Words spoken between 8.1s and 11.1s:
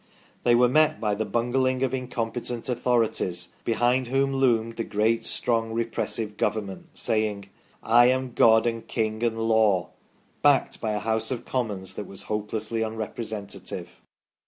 God, and King, and Law," backed by a